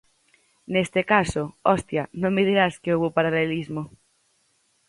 –Neste 0.37 1.01
caso, 1.13 1.43
hostia: 1.69 2.03
non 2.21 2.31
me 2.35 2.43
dirás 2.49 2.73
que 2.81 2.93
houbo 2.93 3.15
paralelismo. 3.17 3.81